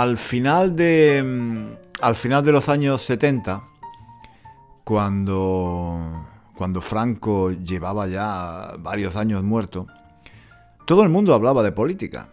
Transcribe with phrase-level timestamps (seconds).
[0.00, 1.22] Al final de.
[1.22, 3.62] Mm, al final de los años 70,
[4.82, 6.26] cuando.
[6.56, 9.86] Cuando Franco llevaba ya varios años muerto,
[10.86, 12.30] todo el mundo hablaba de política.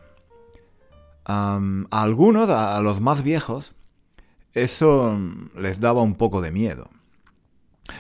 [1.26, 1.60] a
[1.92, 3.74] algunos, a, los más viejos,
[4.54, 5.20] eso
[5.56, 6.90] les daba un poco de miedo.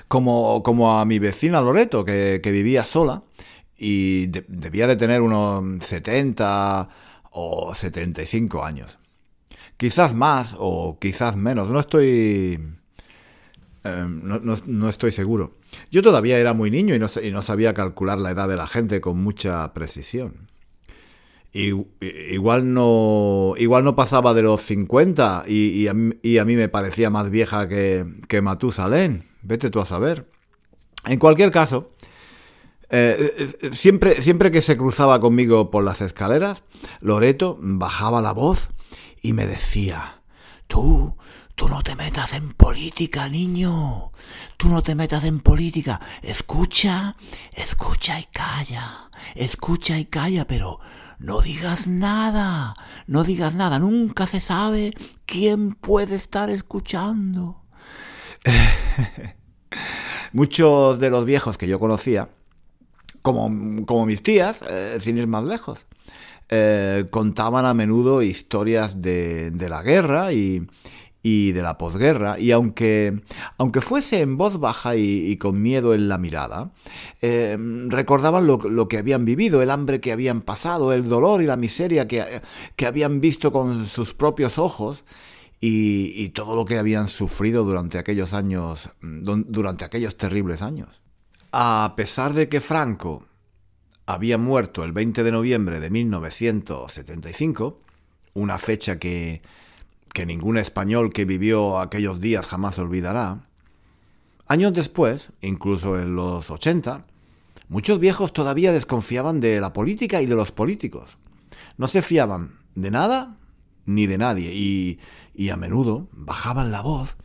[0.07, 3.23] Como, como a mi vecina Loreto, que, vivía sola
[3.77, 6.89] y debía de tener unos 70
[7.31, 9.00] o 75 años.
[9.77, 12.59] Quizás más o quizás menos, no estoy...
[13.83, 15.57] Em, no, estoy seguro.
[15.89, 18.67] Yo todavía era muy niño y no, y no, sabía calcular la edad de la
[18.67, 20.47] gente con mucha precisión.
[21.51, 21.73] Y,
[22.31, 27.67] igual, no, igual no pasaba de los 50 y, a, mí me parecía más vieja
[27.67, 29.23] que, que Matusalén.
[29.41, 30.29] Vete tú a saber.
[31.05, 31.91] En cualquier caso,
[32.93, 36.63] eh, eh, siempre, siempre que se cruzaba conmigo por las escaleras,
[36.99, 38.69] Loreto bajaba la voz
[39.21, 40.21] y me decía,
[40.67, 41.15] tú,
[41.55, 44.11] tú no te metas en política, niño,
[44.57, 47.15] tú no te metas en política, escucha,
[47.53, 50.79] escucha y calla, escucha y calla, pero
[51.19, 52.73] no digas nada,
[53.05, 54.93] no digas nada, nunca se sabe
[55.25, 57.63] quién puede estar escuchando.
[60.33, 62.29] Muchos de los viejos que yo conocía,
[63.21, 65.85] como, como mis tías, eh, sin ir más lejos,
[66.53, 70.67] eh, contaban a menudo historias de, la guerra y,
[71.23, 73.21] de la posguerra, y aunque,
[73.57, 76.73] aunque fuese en voz baja y, con miedo en la mirada,
[77.21, 77.57] eh,
[77.87, 82.05] recordaban lo, que habían vivido, el hambre que habían pasado, el dolor y la miseria
[82.05, 82.41] que,
[82.75, 85.05] que habían visto con sus propios ojos,
[85.61, 91.01] y, y, todo lo que habían sufrido durante aquellos años, durante aquellos terribles años.
[91.53, 93.23] A pesar de que Franco
[94.13, 97.79] había muerto el 20 de noviembre de 1975,
[98.33, 99.41] una fecha que,
[100.13, 103.47] que ningún español que vivió aquellos días jamás olvidará,
[104.47, 107.03] años después, incluso en los 80,
[107.69, 111.17] muchos viejos todavía desconfiaban de la política y de los políticos.
[111.77, 113.37] No se fiaban de nada
[113.85, 114.99] ni de nadie y,
[115.33, 117.15] y a menudo bajaban la voz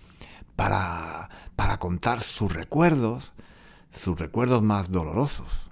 [0.54, 3.32] para, para contar sus recuerdos,
[3.90, 5.65] sus recuerdos más dolorosos.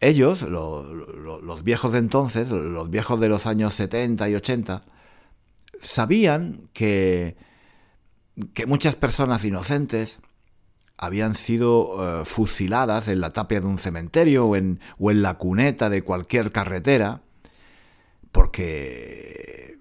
[0.00, 4.82] Ellos, los viejos de entonces, los viejos de los años 70 y 80,
[5.80, 7.36] sabían que,
[8.54, 10.20] que muchas personas inocentes
[10.96, 15.34] habían sido eh, fusiladas en la tapia de un cementerio o en, o en la
[15.34, 17.22] cuneta de cualquier carretera
[18.32, 19.78] porque,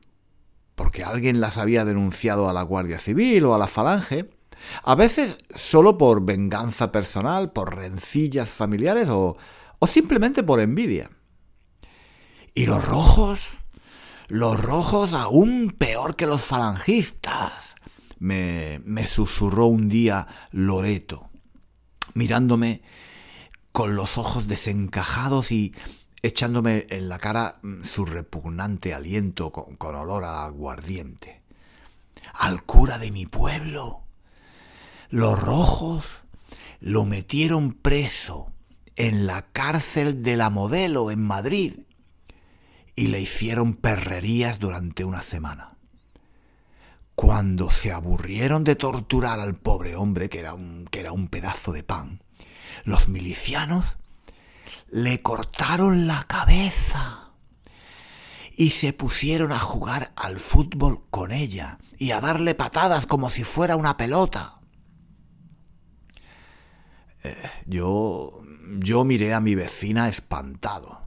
[0.76, 4.30] porque alguien las había denunciado a la Guardia Civil o a la Falange,
[4.84, 9.38] a veces solo por venganza personal, por rencillas familiares o,
[9.80, 11.10] o simplemente por envidia.
[12.54, 13.48] Y los rojos,
[14.28, 17.76] los rojos aún peor que los falangistas,
[18.20, 21.30] me, me susurró un día Loreto,
[22.14, 22.82] mirándome
[23.72, 25.74] con los ojos desencajados y
[26.22, 31.42] echándome en la cara su repugnante aliento con, con, olor a aguardiente.
[32.34, 34.04] Al cura de mi pueblo.
[35.10, 36.22] Los rojos
[36.82, 38.52] lo metieron preso
[39.00, 41.74] en la cárcel de la modelo en Madrid
[42.98, 45.78] y le hicieron perrerías durante una semana.
[47.16, 51.72] Cuando se aburrieron de torturar al pobre hombre, que era un, que era un pedazo
[51.72, 52.22] de pan,
[52.84, 53.98] los milicianos
[54.90, 57.32] le cortaron la cabeza
[58.58, 63.46] y se pusieron a jugar al fútbol con ella y a darle patadas como si
[63.46, 64.60] fuera una pelota.
[67.24, 68.44] Eh, yo
[68.80, 71.02] yo miré a mi vecina espantado.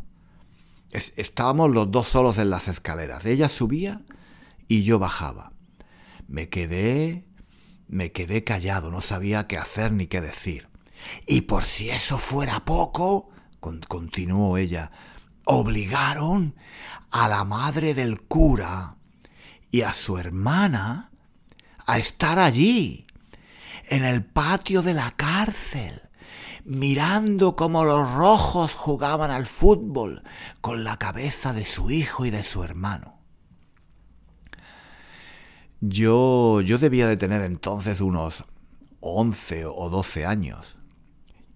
[0.91, 3.27] estábamos los dos solos en las escaleras.
[3.27, 4.03] Ella subía
[4.69, 5.53] y yo bajaba.
[6.29, 7.25] Me quedé
[7.93, 10.67] me quedé callado, no sabía qué hacer ni qué decir.
[11.27, 13.29] Y por si eso fuera poco,
[13.61, 14.91] continuó ella,
[15.45, 16.57] obligaron
[17.11, 18.97] a la madre del cura
[19.71, 21.11] y a su hermana
[21.87, 23.07] a estar allí,
[23.91, 26.01] en el patio de la cárcel,
[26.65, 30.23] mirando cómo los rojos jugaban al fútbol
[30.61, 33.19] con la cabeza de su hijo y de su hermano.
[35.81, 38.45] Yo, yo debía de tener entonces unos
[39.01, 40.79] 11 o 12 años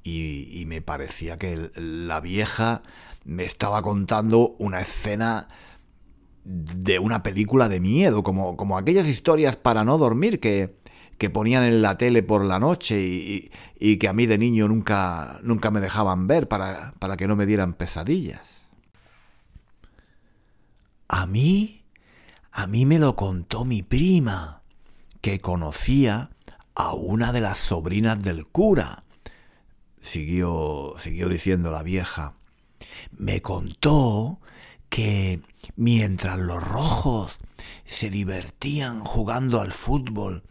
[0.02, 2.82] y, me parecía que la vieja
[3.24, 5.48] me estaba contando una escena
[6.44, 10.76] de una película de miedo, como, como aquellas historias para no dormir que,
[11.18, 14.68] que ponían en la tele por la noche y, y, que a mí de niño
[14.68, 18.68] nunca, nunca me dejaban ver para, para que no me dieran pesadillas.
[21.08, 21.84] A mí,
[22.52, 24.62] a mí me lo contó mi prima,
[25.20, 26.30] que conocía
[26.74, 29.04] a una de las sobrinas del cura,
[29.98, 32.34] siguió, siguió diciendo la vieja.
[33.10, 34.40] Me contó
[34.88, 35.40] que
[35.76, 37.38] mientras los rojos
[37.86, 40.42] se divertían jugando al fútbol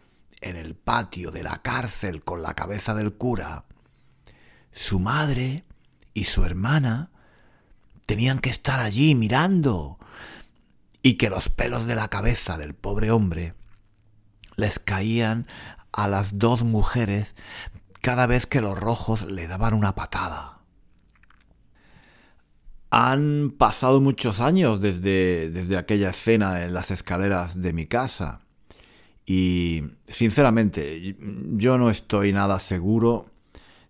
[0.48, 3.64] en el patio de la cárcel con la cabeza del cura,
[4.72, 5.64] su madre
[6.14, 7.10] y su hermana
[8.06, 9.98] tenían que estar allí mirando
[11.02, 13.54] y que los pelos de la cabeza del pobre hombre
[14.56, 15.46] les caían
[15.92, 17.34] a las dos mujeres
[18.00, 20.60] cada vez que los rojos le daban una patada.
[22.90, 28.45] Han pasado muchos años desde, desde aquella escena en las escaleras de mi casa
[29.26, 31.16] y sinceramente
[31.56, 33.26] yo no estoy nada seguro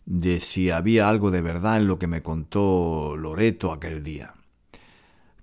[0.06, 4.34] de si había algo de verdad en lo que me contó Loreto aquel día.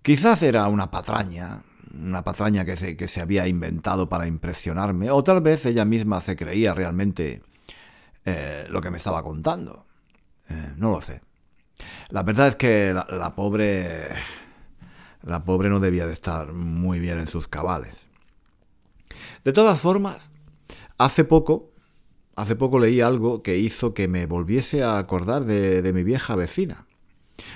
[0.01, 1.63] Quizás era una patraña,
[1.93, 6.19] una patraña que se, que se había inventado para impresionarme, o tal vez ella misma
[6.21, 7.43] se creía realmente
[8.25, 9.85] eh, lo que me estaba contando.
[10.49, 11.21] Eh, no lo sé.
[12.09, 14.09] La verdad es que la, pobre.
[15.23, 18.02] La pobre no debía de estar muy bien en sus cabales.
[19.43, 20.29] De todas formas,
[20.97, 21.69] hace poco.
[22.35, 26.87] Hace poco leí algo que hizo que me volviese a acordar de, mi vieja vecina.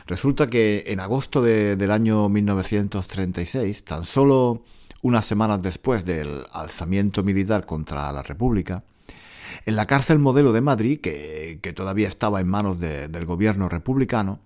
[0.06, 4.62] Resulta que en agosto del año 1936, tan solo
[5.02, 8.84] unas semanas después del alzamiento militar contra la República,
[9.66, 14.40] en la cárcel modelo de Madrid, que, todavía estaba en manos del gobierno republicano,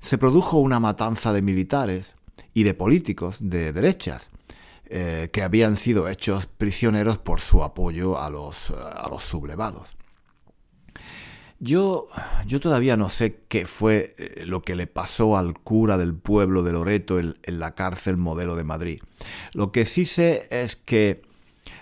[0.00, 2.14] se produjo una matanza de militares
[2.54, 4.30] y de políticos de derechas,
[4.92, 9.88] eh, que habían sido hechos prisioneros por su apoyo a los, a los sublevados.
[11.60, 12.08] Yo,
[12.44, 16.64] yo todavía no sé qué fue eh, lo que le pasó al cura del pueblo
[16.64, 19.00] de Loreto en la cárcel modelo de Madrid.
[19.52, 21.22] Lo que sí sé es que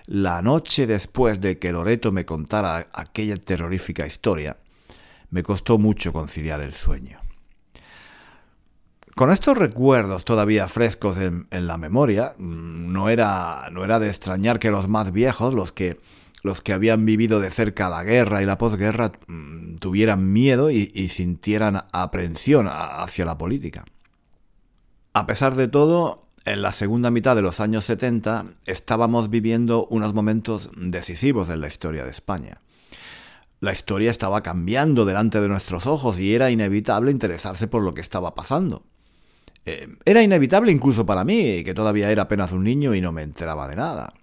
[0.05, 4.59] la noche después de que Loreto me contara aquella terrorífica historia,
[5.31, 7.21] me costó mucho conciliar el sueño.
[9.19, 14.61] Con estos recuerdos todavía frescos en, la memoria, mm, no era, no era de extrañar
[14.61, 15.99] que los más viejos, los que,
[16.45, 20.93] los que habían vivido de cerca la guerra y la posguerra, mm, tuvieran miedo y,
[20.95, 23.87] y sintieran aprensión hacia la política.
[25.15, 30.15] A pesar de todo, en la segunda mitad de los años 70 estábamos viviendo unos
[30.15, 32.61] momentos decisivos en la historia de España.
[33.59, 38.01] La historia estaba cambiando delante de nuestros ojos y era inevitable interesarse por lo que
[38.01, 38.85] estaba pasando.
[39.71, 43.23] Eh, era inevitable incluso para mí, que todavía era apenas un niño y no me
[43.23, 44.15] enteraba de nada.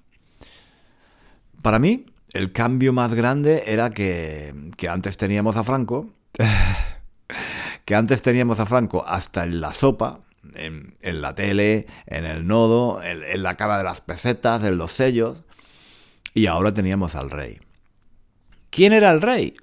[1.62, 6.10] Para mí, el cambio más grande era que, que antes teníamos a Franco,
[7.86, 10.22] que antes teníamos a Franco hasta en la sopa,
[10.56, 15.44] en, la tele, en el nodo, en, la cara de las pesetas, en los sellos.
[16.34, 17.60] Y ahora teníamos al rey.
[18.72, 19.54] ¿Quién era el rey?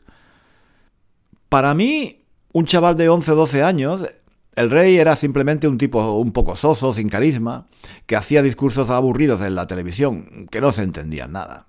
[1.48, 4.08] Para mí, un chaval de 11 o 12 años,
[4.54, 7.66] el rey era simplemente un tipo un poco soso, sin carisma,
[8.06, 11.66] que hacía discursos aburridos en la televisión, que no se entendían nada.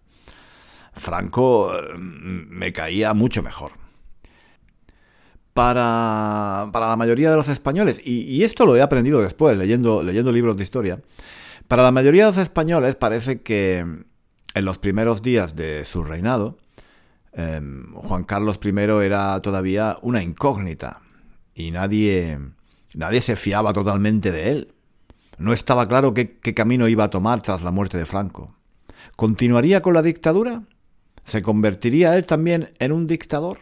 [0.94, 3.84] Franco mm, me caía mucho mejor
[5.54, 10.58] para, la mayoría de los españoles, y, esto lo he aprendido después, leyendo, leyendo libros
[10.58, 11.00] de historia,
[11.68, 13.78] para la mayoría de los españoles parece que
[14.56, 16.58] en los primeros días de su reinado,
[17.34, 18.70] em, Juan Carlos I
[19.04, 21.02] era todavía una incógnita
[21.56, 22.40] y nadie,
[22.96, 24.74] nadie se fiaba totalmente de él.
[25.38, 28.56] No estaba claro qué camino iba a tomar tras la muerte de Franco.
[29.16, 30.64] ¿Continuaría con la dictadura?
[31.24, 33.60] ¿Se convertiría él también en un dictador?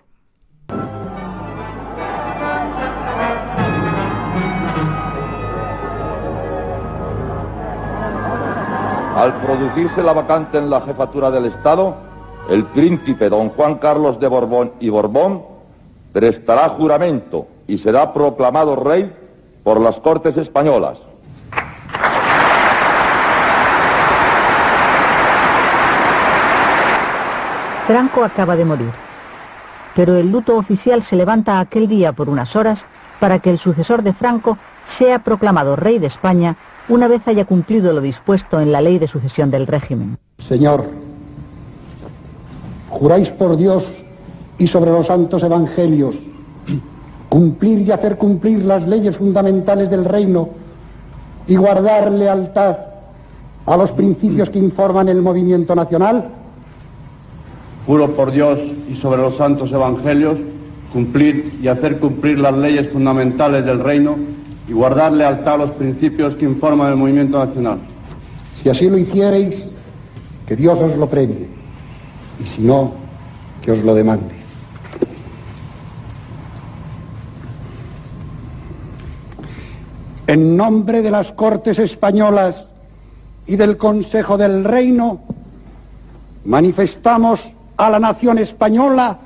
[9.15, 11.95] Al producirse la vacante en la jefatura del Estado,
[12.49, 15.43] el príncipe don Juan Carlos de Borbón y Borbón
[16.11, 19.13] prestará juramento y será proclamado rey
[19.63, 21.01] por las Cortes Españolas.
[27.87, 28.91] Franco acaba de morir,
[29.95, 32.85] pero el luto oficial se levanta aquel día por unas horas
[33.19, 36.55] para que el sucesor de Franco sea proclamado rey de España
[36.89, 40.17] una vez haya cumplido lo dispuesto en la ley de sucesión del régimen.
[40.37, 40.85] Señor,
[42.89, 43.87] juráis por Dios
[44.57, 46.17] y sobre los santos evangelios
[47.31, 50.49] cumplir y hacer cumplir las leyes fundamentales del reino
[51.47, 52.75] y guardar lealtad
[53.65, 56.25] a los principios que informan el movimiento nacional?
[57.87, 58.59] Juro por Dios
[58.91, 60.35] y sobre los santos evangelios
[60.91, 64.17] cumplir y hacer cumplir las leyes fundamentales del reino
[64.67, 67.79] y guardar lealtad a los principios que informan el movimiento nacional.
[68.61, 69.71] Si así lo hiciereis,
[70.45, 71.47] que Dios os lo premie,
[72.43, 72.91] y si no,
[73.61, 74.40] que os lo demande.
[80.31, 82.65] En nombre de las Cortes Españolas
[83.47, 85.19] y del Consejo del Reino,
[86.45, 89.19] manifestamos a la nación española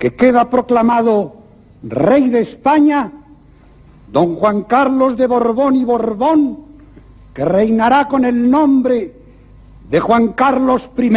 [0.00, 1.36] que queda proclamado
[1.84, 3.12] Rey de España,
[4.10, 6.58] don Juan Carlos de Borbón y Borbón,
[7.32, 9.14] que reinará con el nombre
[9.88, 11.12] de Juan Carlos I.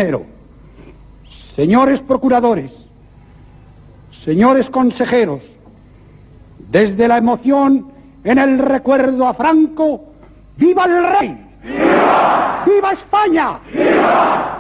[1.32, 2.86] Señores procuradores,
[4.12, 5.42] señores consejeros,
[6.70, 7.93] desde la emoción
[8.24, 10.14] en el recuerdo a Franco,
[10.58, 11.48] ¡viva el rey!
[11.64, 12.64] ¡Viva!
[12.66, 13.60] ¡Viva España!
[13.72, 14.60] ¡Viva!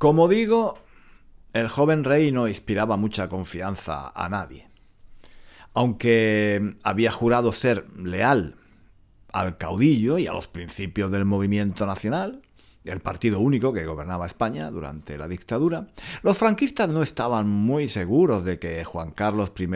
[0.00, 0.78] Como digo,
[1.52, 4.68] el joven rey no inspiraba mucha confianza a nadie.
[5.74, 8.56] Aunque había jurado ser leal
[9.32, 12.42] al caudillo y a los principios del movimiento nacional,
[12.84, 15.88] el partido único que gobernaba España durante la dictadura,
[16.22, 19.68] los franquistas no estaban muy seguros de que Juan Carlos I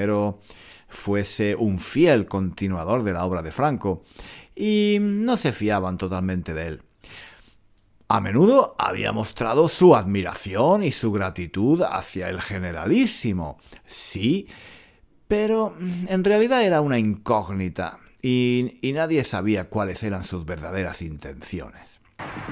[0.89, 4.05] fuese un fiel continuador de la obra de Franco
[4.55, 6.83] y no se fiaban totalmente de él.
[8.07, 14.47] A menudo había mostrado su admiración y su gratitud hacia el generalísimo, sí,
[15.27, 15.75] pero
[16.09, 22.01] en realidad era una incógnita y, nadie sabía cuáles eran sus verdaderas intenciones.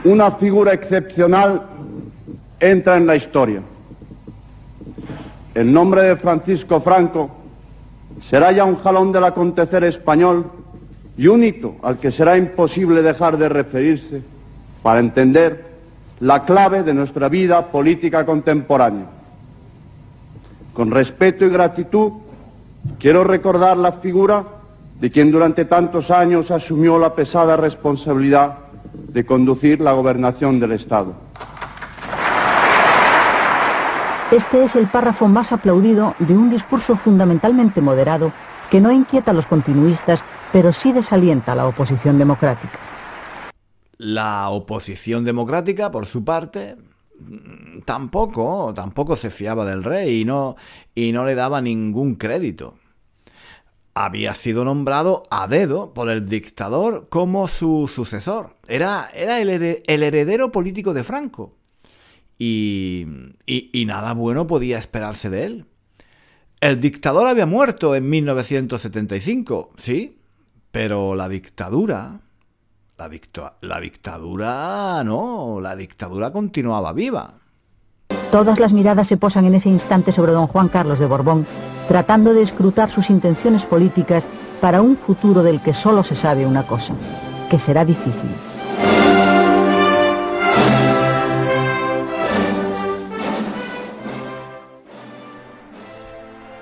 [0.05, 1.67] Una figura excepcional
[2.59, 3.63] entra en la historia.
[5.55, 7.31] El nombre de Francisco Franco
[8.21, 10.51] será ya un jalón del acontecer español
[11.19, 14.32] y un hito al que será imposible dejar de referirse
[14.83, 15.73] para entender
[16.21, 19.07] la clave de nuestra vida política contemporánea.
[20.73, 22.13] Con respeto y gratitud
[22.99, 24.45] quiero recordar la figura
[25.01, 28.59] de quien durante tantos años asumió la pesada responsabilidad
[28.93, 31.13] de conducir la gobernación del Estado.
[34.31, 38.33] Este es el párrafo más aplaudido de un discurso fundamentalmente moderado
[38.71, 42.79] que no inquieta a los continuistas, pero sí desalienta a la oposición democrática.
[44.03, 46.77] La oposición democrática, por su parte,
[47.85, 50.57] tampoco, tampoco se fiaba del rey y no,
[50.93, 52.75] y no le daba ningún crédito.
[53.95, 58.57] Había sido nombrado a dedo por el dictador como su sucesor.
[58.67, 59.51] Era, era el,
[59.87, 61.55] heredero político de Franco.
[62.41, 63.07] Y,
[63.47, 65.67] y nada bueno podía esperarse de él.
[66.61, 70.19] El dictador había muerto en 1975, sí,
[70.73, 72.21] pero la dictadura
[73.61, 77.35] la, dictadura no, la dictadura continuaba viva.
[78.31, 81.47] Todas las miradas se posan en ese instante sobre don Juan Carlos de Borbón,
[81.89, 84.27] tratando de escrutar sus intenciones políticas
[84.61, 86.95] para un futuro del que solo se sabe una cosa,
[87.51, 88.31] que será difícil.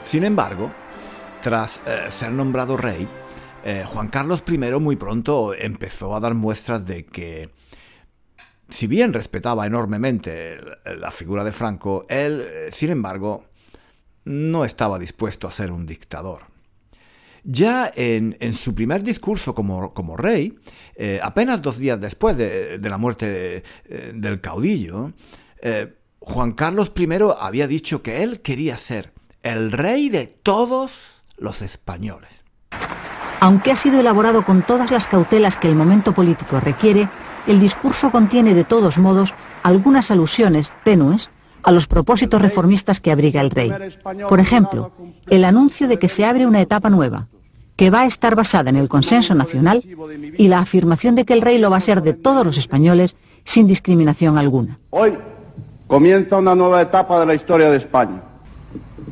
[0.02, 0.72] Sin embargo,
[1.40, 3.08] tras eh, ser nombrado rey,
[3.64, 7.50] eh, Juan Carlos I muy pronto empezó a dar muestras de que,
[8.68, 13.44] si bien respetaba enormemente la figura de Franco, él, eh, sin embargo,
[14.24, 16.42] no estaba dispuesto a ser un dictador.
[17.42, 20.58] Ya en, su primer discurso como, rey,
[20.94, 23.62] eh, apenas dos días después de, la muerte
[24.12, 25.14] del caudillo,
[26.18, 29.12] Juan Carlos I había dicho que él quería ser
[29.42, 32.44] el rey de todos los españoles.
[33.40, 37.08] Aunque ha sido elaborado con todas las cautelas que el momento político requiere,
[37.46, 39.32] el discurso contiene de todos modos
[39.62, 41.30] algunas alusiones tenues
[41.62, 43.72] a los propósitos reformistas que abriga el rey.
[44.28, 44.92] Por ejemplo,
[45.28, 47.28] el anuncio de que se abre una etapa nueva,
[47.76, 49.82] que va a estar basada en el consenso nacional
[50.36, 53.16] y la afirmación de que el rey lo va a ser de todos los españoles
[53.44, 54.78] sin discriminación alguna.
[54.90, 55.14] Hoy
[55.86, 58.20] comienza una nueva etapa de la historia de España.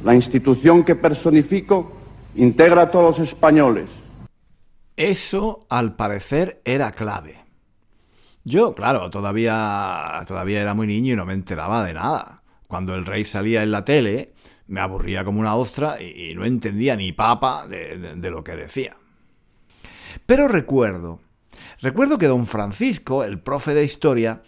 [0.05, 1.93] La institución que personifico
[2.37, 3.87] integra a todos los españoles.
[4.99, 7.45] Eso, al parecer, era clave.
[8.43, 12.43] Yo, claro, todavía, todavía era muy niño y no me enteraba de nada.
[12.67, 14.35] Cuando el rey salía en la tele,
[14.67, 18.97] me aburría como una ostra y, no entendía ni papa de lo que decía.
[20.27, 21.21] Pero recuerdo,
[21.81, 24.43] recuerdo que don Francisco, el profe de historia,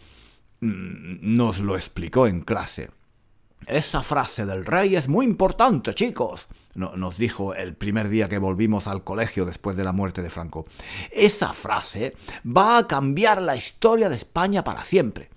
[0.59, 2.91] mm, nos lo explicó en clase.
[3.67, 8.87] Esa frase del rey es muy importante, chicos, nos dijo el primer día que volvimos
[8.87, 10.67] al colegio después de la muerte de Franco.
[11.13, 12.15] Esa frase
[12.45, 15.29] va a cambiar la historia de España para siempre.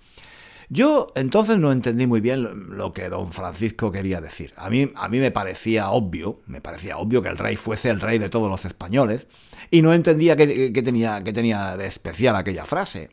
[0.69, 4.53] Yo entonces no entendí muy bien lo que don Francisco quería decir.
[4.57, 8.01] A mí, a mí me parecía obvio, me parecía obvio que el rey fuese el
[8.01, 9.27] rey de todos los españoles,
[9.69, 13.11] y no entendía qué, tenía, qué tenía de especial aquella frase.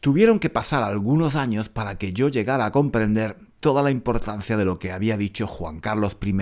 [0.00, 4.64] Tuvieron que pasar algunos años para que yo llegara a comprender toda la importancia de
[4.64, 6.34] lo que había dicho Juan Carlos I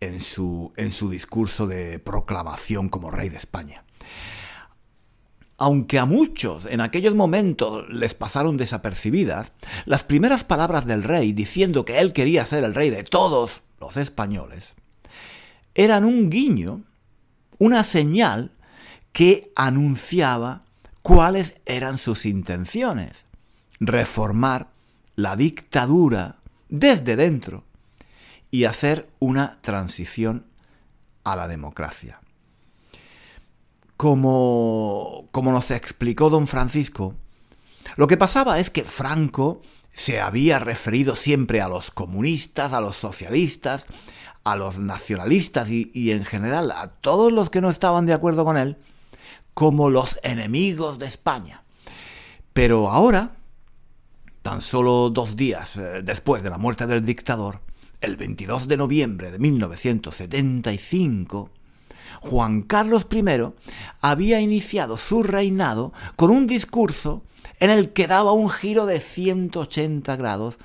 [0.00, 3.84] en su, en su discurso de proclamación como rey de España.
[5.58, 9.52] Aunque a muchos en aquellos momentos les pasaron desapercibidas,
[9.86, 13.96] las primeras palabras del rey diciendo que él quería ser el rey de todos los
[13.96, 14.74] españoles
[15.76, 16.82] eran un guiño,
[17.58, 18.52] una señal
[19.12, 20.64] que anunciaba
[21.06, 23.26] cuáles eran sus intenciones.
[23.78, 24.66] Reformar
[25.14, 27.62] la dictadura desde dentro
[28.50, 30.46] y hacer una transición
[31.22, 32.20] a la democracia.
[33.96, 37.14] Como, como nos explicó don Francisco,
[37.94, 42.96] lo que pasaba es que Franco se había referido siempre a los comunistas, a los
[42.96, 43.86] socialistas,
[44.42, 48.44] a los nacionalistas y, y, en general a todos los que no estaban de acuerdo
[48.44, 48.76] con él
[49.56, 51.64] como los enemigos de España.
[52.52, 53.36] Pero ahora,
[54.46, 57.62] Tan solo dos días eh, después de la muerte del dictador,
[58.00, 61.50] el 22 de noviembre de 1975,
[62.20, 63.24] Juan Carlos I
[64.00, 67.24] había iniciado su reinado con un discurso
[67.58, 70.60] en el que daba un giro de 180 grados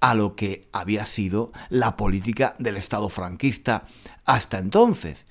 [0.00, 3.86] a lo que había sido la política del Estado franquista
[4.24, 5.25] hasta entonces.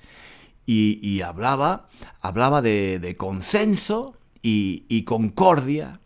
[0.66, 1.88] Y, hablaba,
[2.20, 6.00] hablaba de, consenso y concordia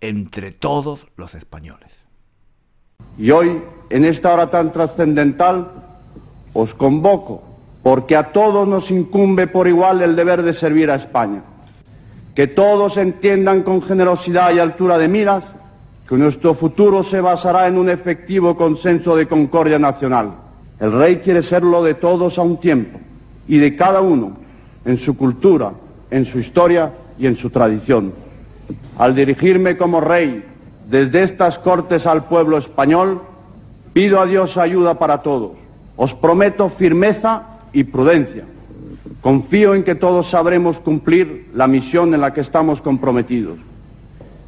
[0.00, 2.06] entre todos los españoles.
[3.18, 5.72] Y hoy, en esta hora tan trascendental,
[6.52, 7.42] os convoco,
[7.82, 11.42] porque a todos nos incumbe por igual el deber de servir a España.
[12.34, 15.44] Que todos entiendan con generosidad y altura de miras
[16.08, 20.32] que nuestro futuro se basará en un efectivo consenso de concordia nacional.
[20.78, 23.00] El rey quiere serlo de todos a un tiempo
[23.48, 24.32] y de cada uno
[24.84, 25.72] en su cultura,
[26.10, 28.12] en su historia y en su tradición.
[28.98, 30.44] Al dirigirme como rey
[30.88, 33.22] desde estas cortes al pueblo español,
[33.92, 35.52] pido a Dios ayuda para todos.
[35.96, 38.44] Os prometo firmeza y prudencia.
[39.20, 43.58] Confío en que todos sabremos cumplir la misión en la que estamos comprometidos.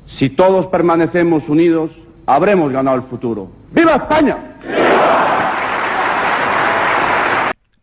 [0.06, 1.90] Si todos permanecemos unidos,
[2.26, 3.48] habremos ganado el futuro.
[3.72, 4.36] ¡Viva España!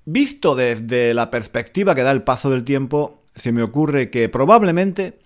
[0.09, 5.19] Visto desde la perspectiva que da el paso del tiempo, se me ocurre que probablemente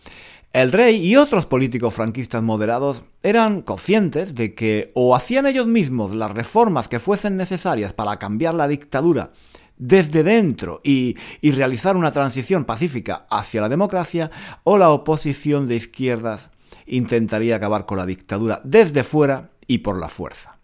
[0.53, 6.15] el rey y otros políticos franquistas moderados eran conscientes de que o hacían ellos mismos
[6.15, 9.29] las reformas que fuesen necesarias para cambiar la dictadura
[9.77, 14.31] desde dentro y, realizar una transición pacífica hacia la democracia,
[14.63, 16.49] o la oposición de izquierdas
[16.87, 20.57] intentaría acabar con la dictadura desde fuera y por la fuerza.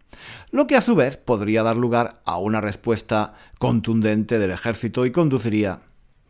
[0.51, 5.11] Lo que a su vez podría dar lugar a una respuesta contundente del ejército y
[5.11, 5.81] conduciría,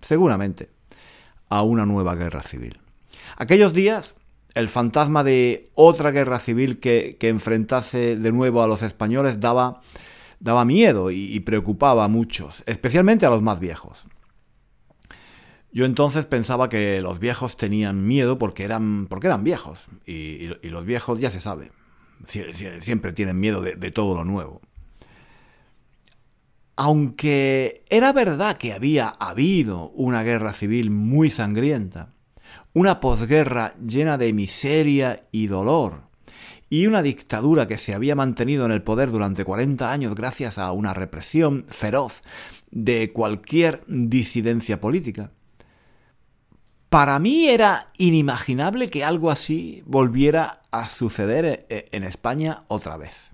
[0.01, 0.69] seguramente,
[1.49, 2.79] a una nueva guerra civil.
[3.37, 4.15] Aquellos días,
[4.53, 9.81] el fantasma de otra guerra civil que, enfrentase de nuevo a los españoles daba,
[10.39, 14.05] daba miedo y, preocupaba a muchos, especialmente a los más viejos.
[15.71, 20.85] Yo entonces pensaba que los viejos tenían miedo porque eran, porque eran viejos, y, los
[20.85, 21.71] viejos ya se sabe,
[22.25, 24.61] siempre tienen miedo de todo lo nuevo.
[26.75, 32.13] Aunque era verdad que había habido una guerra civil muy sangrienta,
[32.73, 36.07] una posguerra llena de miseria y dolor,
[36.69, 40.71] y una dictadura que se había mantenido en el poder durante 40 años gracias a
[40.71, 42.21] una represión feroz
[42.71, 45.31] de cualquier disidencia política.
[46.89, 53.31] Para mí era inimaginable que algo así volviera a suceder e, en España otra vez.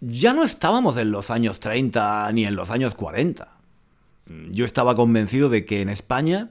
[0.00, 3.48] Ya no estábamos en los años 30 ni en los años 40.
[4.50, 6.50] Yo estaba convencido de que en España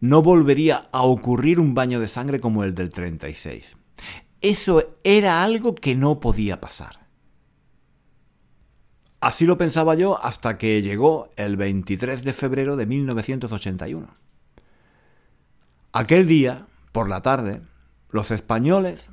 [0.00, 3.76] no volvería a ocurrir un baño de sangre como el del 36.
[4.40, 7.06] Eso era algo que no podía pasar.
[9.20, 14.26] Así lo pensaba yo hasta que llegó el 23 de febrero de 1981.
[15.98, 17.62] Aquel día, por la tarde,
[18.10, 19.10] los españoles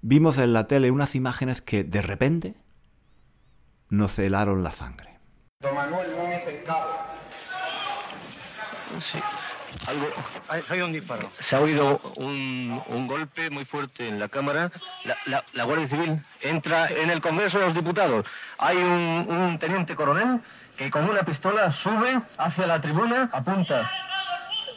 [0.00, 2.54] vimos en la tele unas imágenes que de repente
[3.90, 5.18] nos helaron la sangre.
[5.60, 6.42] Don Manuel Núñez
[8.98, 9.18] Sí,
[9.86, 10.06] algo.
[10.70, 11.30] Hay un disparo.
[11.38, 14.72] Se ha oído un, un, golpe muy fuerte en la Cámara.
[15.26, 18.24] La, la, Guardia Civil entra en el Congreso de los Diputados.
[18.56, 20.40] Hay un, un teniente coronel
[20.78, 23.90] que con una pistola sube hacia la tribuna, apunta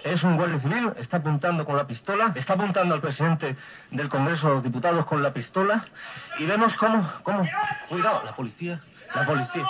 [0.03, 3.55] es un guardia civil, está apuntando con la pistola, está apuntando al presidente
[3.91, 5.83] del Congreso de los Diputados con la pistola
[6.39, 7.47] y vemos cómo, cómo,
[7.87, 8.79] cuidado, la policía,
[9.15, 9.65] la policía.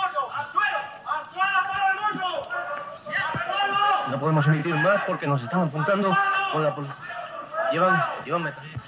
[4.10, 6.16] No podemos emitir más porque nos están apuntando
[6.52, 6.96] con la policía.
[7.72, 8.84] Llevan, llevan metralletas.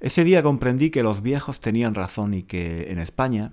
[0.00, 3.52] Ese día comprendí que los viejos tenían razón y que en España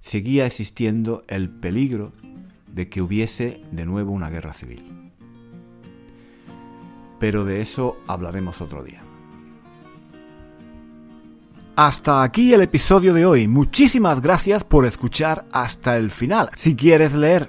[0.00, 2.12] seguía existiendo el peligro
[2.68, 5.12] de que hubiese de nuevo una guerra civil.
[7.20, 9.02] Pero de eso hablaremos otro día.
[11.76, 13.48] Hasta aquí el episodio de hoy.
[13.48, 16.50] Muchísimas gracias por escuchar hasta el final.
[16.54, 17.48] Si quieres leer